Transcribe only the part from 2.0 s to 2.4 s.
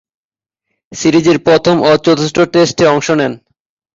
চতুর্থ